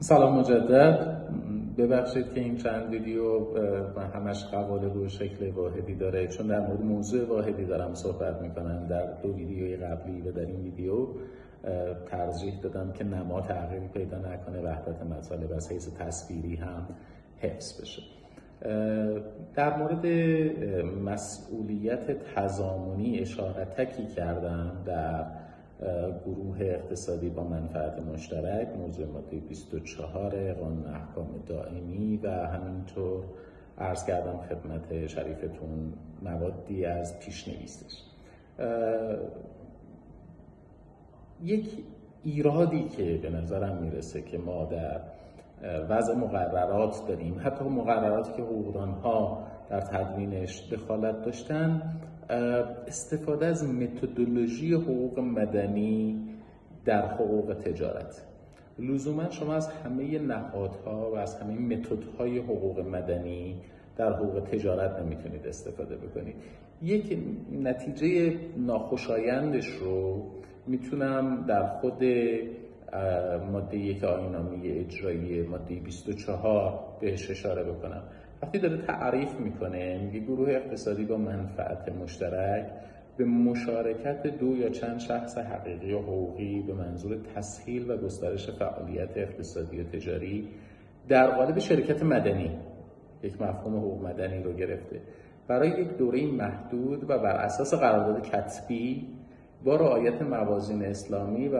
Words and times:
سلام 0.00 0.38
مجدد. 0.38 1.18
ببخشید 1.78 2.32
که 2.32 2.40
این 2.40 2.56
چند 2.56 2.90
ویدیو 2.90 3.58
همش 4.14 4.44
قوالب 4.44 4.96
و 4.96 5.08
شکل 5.08 5.50
واحدی 5.50 5.94
داره. 5.94 6.26
چون 6.26 6.46
در 6.46 6.60
مورد 6.60 6.82
موضوع 6.82 7.28
واحدی 7.28 7.64
دارم 7.64 7.94
صحبت 7.94 8.42
می‌کنم. 8.42 8.86
در 8.86 9.12
دو 9.22 9.34
ویدیوی 9.34 9.76
قبلی 9.76 10.20
و 10.20 10.32
در 10.32 10.40
این 10.40 10.62
ویدیو 10.62 11.06
ترجیح 12.10 12.60
دادم 12.62 12.92
که 12.92 13.04
نما 13.04 13.40
تغییری 13.40 13.88
پیدا 13.88 14.18
نکنه 14.18 14.60
وحدت 14.60 15.02
مطالب 15.02 15.52
از 15.52 15.72
حیث 15.72 15.88
تصویری 15.98 16.56
هم 16.56 16.86
حفظ 17.38 17.80
بشه. 17.80 18.02
در 19.54 19.76
مورد 19.78 20.06
مسئولیت 21.04 22.34
تضامنی 22.34 23.18
اشارتکی 23.18 24.06
کردم 24.06 24.72
در 24.86 25.24
گروه 26.26 26.58
اقتصادی 26.60 27.28
با 27.28 27.44
منفعت 27.44 27.98
مشترک 27.98 28.68
موضوع 28.68 29.06
ماده 29.06 29.36
24 29.36 30.52
قانون 30.52 30.86
احکام 30.86 31.42
دائمی 31.46 32.16
و 32.22 32.30
همینطور 32.30 33.24
عرض 33.78 34.04
کردم 34.04 34.36
خدمت 34.36 35.06
شریفتون 35.06 35.92
موادی 36.22 36.84
از 36.84 37.20
پیشنویسش. 37.20 38.02
یک 41.42 41.84
ایرادی 42.24 42.88
که 42.88 43.18
به 43.22 43.30
نظرم 43.30 43.82
می‌رسه 43.82 44.22
که 44.22 44.38
ما 44.38 44.64
در 44.64 45.00
وضع 45.62 46.14
مقررات 46.14 47.08
داریم. 47.08 47.40
حتی 47.44 47.64
مقرراتی 47.64 48.32
که 48.32 48.42
حقوقدان 48.42 48.90
ها 48.90 49.46
در 49.70 49.80
تدوینش 49.80 50.68
دخالت 50.72 51.22
داشتن 51.22 51.82
استفاده 52.86 53.46
از 53.46 53.74
متدولوژی 53.74 54.74
حقوق 54.74 55.18
مدنی 55.18 56.20
در 56.84 57.06
حقوق 57.06 57.54
تجارت. 57.54 58.24
لزوما 58.78 59.30
شما 59.30 59.54
از 59.54 59.68
همه 59.68 60.18
نهادها 60.18 61.10
و 61.10 61.16
از 61.16 61.40
همه 61.40 61.76
متدهای 61.76 62.38
حقوق 62.38 62.80
مدنی 62.80 63.60
در 63.96 64.12
حقوق 64.12 64.40
تجارت 64.40 65.00
نمی‌تونید 65.00 65.46
استفاده 65.46 65.96
بکنید. 65.96 66.34
یک 66.82 67.18
نتیجه 67.62 68.36
ناخوشایندش 68.56 69.66
رو 69.66 70.22
می‌تونم 70.66 71.44
در 71.48 71.66
خود 71.66 72.04
ماده 73.52 73.76
یک 73.76 74.04
آینامه 74.04 74.56
اجرایی 74.64 75.42
ماده 75.42 75.74
24 75.74 76.96
بهش 77.00 77.30
اشاره 77.30 77.64
بکنم. 77.64 78.02
وقتی 78.42 78.58
داره 78.58 78.76
تعریف 78.86 79.40
می‌کنه 79.40 79.98
میگه 79.98 80.20
گروه 80.20 80.50
اقتصادی 80.50 81.04
با 81.04 81.16
منفعت 81.16 81.88
مشترک 81.88 82.66
به 83.16 83.24
مشارکت 83.24 84.26
دو 84.26 84.56
یا 84.56 84.68
چند 84.68 84.98
شخص 84.98 85.38
حقیقی 85.38 85.92
و 85.92 85.98
حقوقی 85.98 86.62
به 86.62 86.74
منظور 86.74 87.16
تسهیل 87.34 87.90
و 87.90 87.96
گسترش 87.96 88.50
فعالیت 88.50 89.16
اقتصادی 89.16 89.80
و 89.80 89.84
تجاری 89.84 90.48
در 91.08 91.30
قالب 91.30 91.58
شرکت 91.58 92.02
مدنی 92.02 92.58
یک 93.22 93.42
مفهوم 93.42 93.76
حقوق 93.76 94.06
مدنی 94.06 94.42
رو 94.42 94.52
گرفته. 94.52 95.00
برای 95.48 95.68
یک 95.68 95.96
دوره 95.96 96.26
محدود 96.26 97.10
و 97.10 97.18
بر 97.18 97.36
اساس 97.36 97.74
قرارداد 97.74 98.22
کتبی 98.22 99.06
با 99.64 99.76
رعایت 99.76 100.22
موازین 100.22 100.84
اسلامی 100.84 101.48
و 101.48 101.56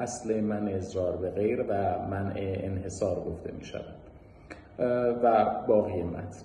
اصل 0.00 0.40
من 0.40 0.68
اضرار 0.68 1.16
به 1.16 1.30
غیر 1.30 1.64
و 1.68 1.98
منع 2.10 2.34
انحصار 2.36 3.20
گفته 3.20 3.52
می 3.52 3.64
شود 3.64 3.94
و 5.22 5.46
باقی 5.68 6.02
متن. 6.02 6.44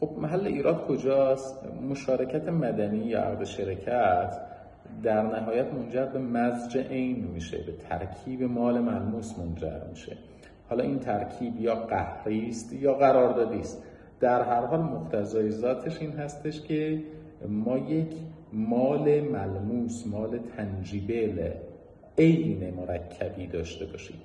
خب 0.00 0.10
محل 0.18 0.46
ایراد 0.46 0.86
کجاست؟ 0.86 1.64
مشارکت 1.90 2.48
مدنی 2.48 2.98
یا 2.98 3.20
عقد 3.20 3.44
شرکت 3.44 4.40
در 5.02 5.22
نهایت 5.22 5.74
منجر 5.74 6.06
به 6.06 6.18
مزج 6.18 6.78
عین 6.78 7.28
میشه 7.34 7.56
به 7.56 7.72
ترکیب 7.72 8.42
مال 8.42 8.80
ملموس 8.80 9.38
منجر 9.38 9.80
میشه. 9.90 10.16
حالا 10.68 10.84
این 10.84 10.98
ترکیب 10.98 11.60
یا 11.60 11.74
قهری 11.74 12.48
است 12.48 12.72
یا 12.72 12.94
قراردادی 12.94 13.60
است. 13.60 13.84
در 14.20 14.42
هر 14.42 14.66
حال 14.66 14.80
مقتضای 14.80 15.50
ذاتش 15.50 16.00
این 16.00 16.12
هستش 16.12 16.62
که 16.62 17.02
ما 17.48 17.78
یک 17.78 18.12
مال 18.52 19.20
ملموس 19.20 20.06
مال 20.06 20.38
تنجیبل. 20.56 21.50
عین 22.18 22.74
مرکبی 22.74 23.46
داشته 23.46 23.86
باشیم 23.86 24.16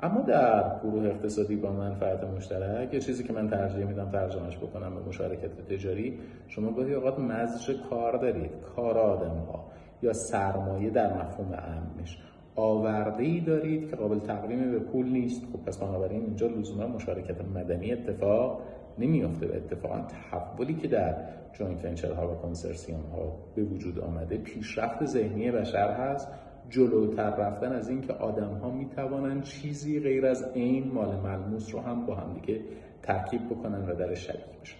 اما 0.00 0.20
در 0.20 0.80
گروه 0.82 1.06
اقتصادی 1.06 1.56
با 1.56 1.72
منفعت 1.72 2.24
مشترک 2.24 2.94
یه 2.94 3.00
چیزی 3.00 3.24
که 3.24 3.32
من 3.32 3.50
ترجیح 3.50 3.84
میدم 3.84 4.10
ترجمهش 4.10 4.56
بکنم 4.56 4.94
به 4.94 5.08
مشارکت 5.08 5.68
تجاری 5.68 6.18
شما 6.48 6.70
گاهی 6.70 6.94
اوقات 6.94 7.18
مزج 7.18 7.76
کار 7.90 8.16
دارید 8.16 8.50
کار 8.76 8.98
آدم 8.98 9.36
ها 9.36 9.64
یا 10.02 10.12
سرمایه 10.12 10.90
در 10.90 11.22
مفهوم 11.22 11.46
اعمش. 11.46 12.18
آورده 12.56 13.22
ای 13.22 13.40
دارید 13.40 13.90
که 13.90 13.96
قابل 13.96 14.18
تقویم 14.18 14.70
به 14.70 14.78
پول 14.78 15.08
نیست. 15.08 15.42
خب 15.52 15.64
پس 15.66 15.78
بنابراین 15.78 16.22
اینجا 16.22 16.46
لزوما 16.46 16.86
مشارکت 16.86 17.36
مدنی 17.54 17.92
اتفاق 17.92 18.62
نمیافته 18.98 19.46
و 19.46 19.52
اتفاقا 19.52 20.00
تحولی 20.00 20.74
که 20.74 20.88
در 20.88 21.14
joint 21.52 21.84
venture 21.84 22.12
ها 22.12 22.32
و 22.32 22.34
کنسرسیوم 22.34 23.00
ها 23.00 23.36
به 23.54 23.62
وجود 23.62 23.98
آمده 23.98 24.36
پیشرفت 24.38 25.04
ذهنی 25.04 25.50
بشر 25.50 25.90
هست 25.90 26.28
جلوتر 26.70 27.30
رفتن 27.30 27.72
از 27.72 27.88
اینکه 27.88 28.12
آدم 28.12 28.54
ها 28.54 28.70
می 28.70 28.86
توانند 28.86 29.42
چیزی 29.42 30.00
غیر 30.00 30.26
از 30.26 30.50
این 30.54 30.92
مال 30.92 31.16
ملموس 31.16 31.74
رو 31.74 31.80
هم 31.80 32.06
با 32.06 32.14
هم 32.14 32.34
دیگه 32.40 32.60
ترکیب 33.02 33.40
بکنن 33.50 33.88
و 33.88 33.94
در 33.94 34.14
شریک 34.14 34.60
بشن. 34.62 34.76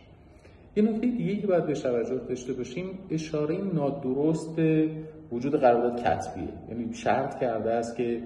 یه 0.76 0.82
نکته 0.82 1.06
دیگه 1.06 1.36
که 1.36 1.46
باید 1.46 1.66
به 1.66 1.74
توجه 1.74 2.16
داشته 2.28 2.52
باشیم 2.52 2.98
اشاره 3.10 3.56
نادرست 3.74 4.58
وجود 5.32 5.56
قرارداد 5.60 6.00
کتبیه. 6.00 6.48
یعنی 6.68 6.94
شرط 6.94 7.40
کرده 7.40 7.72
است 7.72 7.96
که 7.96 8.22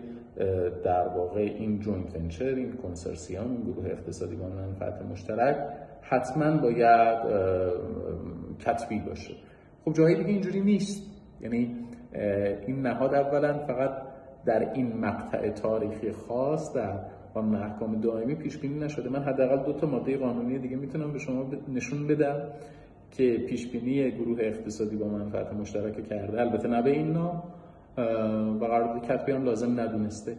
در 0.84 1.08
واقع 1.16 1.40
این 1.40 1.78
joint 1.78 2.16
venture 2.16 2.44
این 2.44 2.72
کنسرسیوم 2.72 3.50
این 3.50 3.62
گروه 3.62 3.86
اقتصادی 3.86 4.36
با 4.36 4.48
منفعت 4.48 5.02
مشترک 5.02 5.56
حتما 6.02 6.56
باید 6.56 7.18
کتبی 8.58 9.00
باشه. 9.00 9.34
خب 9.84 9.92
جایی 9.92 10.16
دیگه 10.16 10.28
اینجوری 10.28 10.60
نیست. 10.60 11.20
یعنی 11.40 11.76
این 12.66 12.86
نهاد 12.86 13.14
اولا 13.14 13.58
فقط 13.58 13.90
در 14.46 14.72
این 14.72 14.96
مقطع 14.96 15.50
تاریخی 15.50 16.12
خاص 16.12 16.76
در 16.76 16.98
قانون 17.34 17.54
احکام 17.54 18.00
دائمی 18.00 18.34
پیش 18.34 18.58
بینی 18.58 18.78
نشده. 18.78 19.08
من 19.08 19.22
حداقل 19.22 19.64
دو 19.64 19.72
تا 19.72 19.86
ماده 19.86 20.16
قانونی 20.16 20.58
دیگه 20.58 20.76
می‌تونم 20.76 21.12
به 21.12 21.18
شما 21.18 21.50
نشون 21.74 22.06
بدم 22.06 22.48
که 23.10 23.38
پیش 23.48 23.72
بینی 23.72 24.10
گروه 24.10 24.38
اقتصادی 24.40 24.96
با 24.96 25.08
منفعت 25.08 25.52
مشترک 25.52 26.08
کرده. 26.08 26.40
البته 26.40 26.68
نه 26.68 26.82
به 26.82 26.90
این 26.90 27.12
نام. 27.12 27.42
و 28.60 28.64
قرارداد 28.64 29.02
کتبی 29.02 29.32
هم 29.32 29.44
لازم 29.44 29.80
ندونسته. 29.80 30.36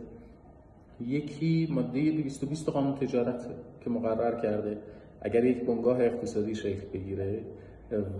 یکی 0.99 1.67
ماده 1.71 2.11
220 2.11 2.69
قانون 2.69 2.95
تجارت 2.95 3.45
که 3.81 3.89
مقرر 3.89 4.41
کرده. 4.41 4.77
اگر 5.21 5.45
یک 5.45 5.65
بنگاه 5.65 6.01
اقتصادی 6.01 6.55
شکل 6.55 6.85
بگیره 6.93 7.39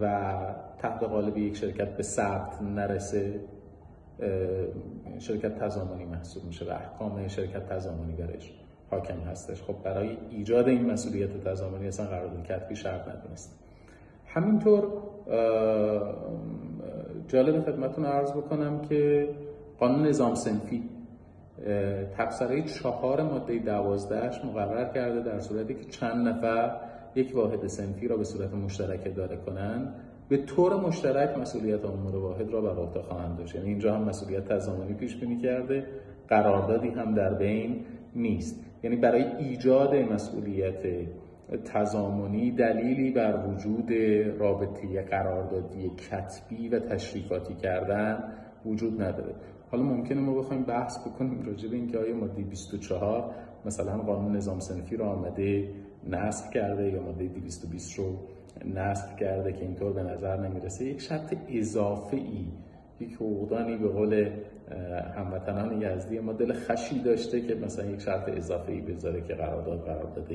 و 0.01 0.35
تحت 0.79 1.03
قالب 1.03 1.37
یک 1.37 1.55
شرکت 1.55 1.97
به 1.97 2.03
ثبت 2.03 2.61
نرسه 2.61 3.39
شرکت 5.19 5.59
تضامنی 5.59 6.05
محسوب 6.05 6.45
میشه 6.45 6.65
و 6.65 6.69
احکام 6.69 7.27
شرکت 7.27 7.69
تضامنی 7.69 8.13
برش 8.13 8.53
حاکم 8.89 9.19
هستش. 9.19 9.61
خب 9.61 9.75
برای 9.83 10.17
ایجاد 10.29 10.67
این 10.67 10.91
مسئولیت 10.91 11.43
تضامنی 11.47 11.87
اصلا 11.87 12.05
قرارداد 12.05 12.43
کتبی 12.43 12.75
شرط 12.75 13.07
ندونست 13.07 13.59
همینطور 14.25 14.87
جالب 17.27 17.65
خدمتون 17.65 18.05
عرض 18.05 18.31
بکنم 18.31 18.81
که 18.81 19.29
قانون 19.79 20.07
نظام 20.07 20.35
سنفی 20.35 20.83
تبصره 22.17 22.61
چهار 22.61 23.23
ماده 23.23 23.59
دوازدهش 23.59 24.45
مقرر 24.45 24.93
کرده 24.93 25.21
در 25.21 25.39
صورتی 25.39 25.73
که 25.73 25.83
چند 25.83 26.27
نفر 26.27 26.77
یک 27.15 27.35
واحد 27.35 27.67
سنفی 27.67 28.07
را 28.07 28.17
به 28.17 28.23
صورت 28.23 28.53
مشترک 28.53 29.01
اداره 29.05 29.37
کنند. 29.37 29.95
به 30.29 30.37
طور 30.37 30.81
مشترک 30.87 31.37
مسئولیت 31.37 31.85
امور 31.85 32.15
واحد 32.15 32.49
را 32.49 32.61
بر 32.61 32.81
عهده 32.81 33.01
خواهند 33.01 33.37
داشت. 33.37 33.55
یعنی 33.55 33.69
اینجا 33.69 33.95
هم 33.95 34.03
مسئولیت 34.03 34.45
تضامنی 34.45 34.93
پیش 34.93 35.15
بینی 35.17 35.37
کرده 35.37 35.85
قراردادی 36.27 36.89
هم 36.89 37.13
در 37.13 37.33
بین 37.33 37.85
نیست. 38.15 38.65
یعنی 38.83 38.95
برای 38.95 39.23
ایجاد 39.23 39.95
مسئولیت 39.95 41.07
تضامنی 41.57 42.51
دلیلی 42.51 43.11
بر 43.11 43.45
وجود 43.47 43.91
رابطه 44.39 45.01
قراردادی 45.01 45.89
کتبی 45.89 46.69
و 46.69 46.79
تشریفاتی 46.79 47.53
کردن 47.53 48.23
وجود 48.65 49.01
نداره. 49.01 49.35
حالا 49.71 49.83
ممکنه 49.83 50.21
ما 50.21 50.33
بخوایم 50.33 50.63
بحث 50.63 51.07
بکنیم 51.07 51.45
راجع 51.45 51.69
به 51.69 51.75
اینکه 51.75 51.97
آیا 51.97 52.15
ماده 52.15 52.43
24 52.43 53.35
مثلا 53.65 53.97
قانون 53.97 54.35
نظام 54.35 54.59
سنفی 54.59 54.95
رو 54.97 55.05
آمده 55.05 55.69
نسخ 56.09 56.49
کرده 56.49 56.91
یا 56.91 57.01
ماده 57.01 57.27
220 57.27 57.99
رو 57.99 58.17
نسخ 58.65 59.15
کرده 59.15 59.53
که 59.53 59.61
اینطور 59.61 59.93
به 59.93 60.03
نظر 60.03 60.37
نمی‌رسه. 60.37 60.85
یک 60.85 61.01
شرط 61.01 61.35
اضافه 61.49 62.17
ای 62.17 62.45
یک 62.99 63.13
حقوقدانی 63.13 63.77
به 63.77 63.87
قول 63.87 64.29
هموطنان 65.15 65.81
یزدی 65.81 66.19
ما 66.19 66.33
دل 66.33 66.53
خشی 66.53 66.99
داشته 66.99 67.41
که 67.41 67.55
مثلا 67.55 67.85
یک 67.85 67.99
شرط 67.99 68.29
اضافه 68.29 68.71
ای 68.71 68.81
بذاره 68.81 69.21
که 69.21 69.33
قرارداد 69.33 69.85
قرارداد 69.85 70.31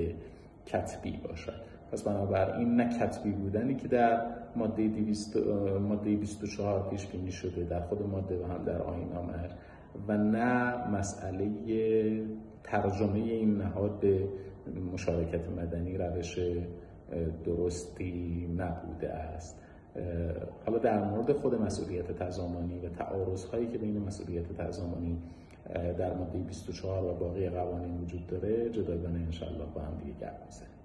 کتبی 0.66 1.20
باشد. 1.28 1.62
پس 1.92 2.02
بنابراین 2.02 2.76
نه 2.76 2.98
کتبی 2.98 3.30
بودنی 3.30 3.74
که 3.74 3.88
در 3.88 4.26
ماده 4.56 4.88
200 4.88 5.36
ماده 5.80 6.16
24 6.16 6.88
پیش 6.88 7.06
بینی 7.06 7.32
شده 7.32 7.64
در 7.64 7.80
خود 7.80 8.02
ماده 8.02 8.38
و 8.38 8.44
هم 8.44 8.64
در 8.64 8.82
آیین 8.82 9.12
آمد 9.12 9.58
و 10.08 10.16
نه 10.16 10.88
مسئله 10.88 11.50
ترجمه 12.64 13.18
این 13.18 13.58
نهاد 13.58 14.00
به 14.00 14.28
مشارکت 14.92 15.48
مدنی 15.48 15.98
روش 15.98 16.38
درستی 17.44 18.46
نبوده 18.56 19.10
است. 19.10 19.62
حالا 20.66 20.78
در 20.78 21.04
مورد 21.04 21.32
خود 21.32 21.54
مسئولیت 21.54 22.12
تضامانی 22.12 22.78
و 22.78 22.88
تعارض 22.88 23.44
هایی 23.44 23.66
که 23.66 23.78
بین 23.78 23.98
مسئولیت 23.98 24.52
تضامانی 24.52 25.18
در 25.74 26.14
ماده 26.14 26.38
24 26.38 27.04
و 27.04 27.14
باقی 27.14 27.48
قوانین 27.48 28.00
وجود 28.00 28.26
داره. 28.26 28.70
جداگانه 28.70 29.18
انشالله 29.18 29.64
با 29.74 29.80
هم 29.80 29.98
دیگه 30.04 30.18
گرد 30.20 30.75